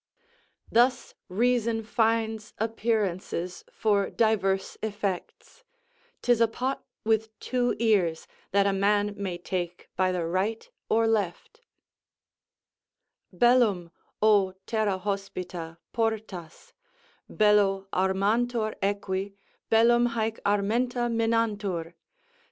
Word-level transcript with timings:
Thus 0.71 1.13
reason 1.29 1.83
finds 1.83 2.55
appearances 2.57 3.63
for 3.71 4.09
divers 4.09 4.75
effects; 4.81 5.63
'tis 6.23 6.41
a 6.41 6.47
pot 6.47 6.83
with 7.05 7.37
two 7.39 7.75
ears 7.77 8.25
that 8.49 8.65
a 8.65 8.73
man 8.73 9.13
may 9.15 9.37
take 9.37 9.89
by 9.95 10.11
the 10.11 10.25
right 10.25 10.67
or 10.89 11.05
left: 11.05 11.61
Bellum, 13.31 13.91
o 14.23 14.55
terra 14.65 14.97
hospita, 14.97 15.77
portas: 15.93 16.73
Bello 17.29 17.87
armantur 17.93 18.73
eqni; 18.81 19.35
bellum 19.69 20.07
hæc 20.15 20.39
armenta 20.43 21.11
minantur. 21.13 21.93